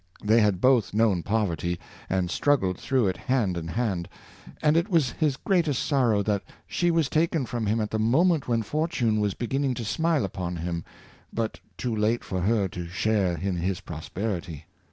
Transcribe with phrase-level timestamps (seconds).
[0.23, 3.55] They had both Senizinent m German Love, 581 known poverty, and struggled through it hand
[3.55, 4.09] in hand,
[4.63, 8.47] and it was his greatest sorrow that she was taken from him at the moment
[8.47, 10.83] when fortune was beginning to smile upon him,
[11.31, 14.65] but too late for her to share in his prosperity.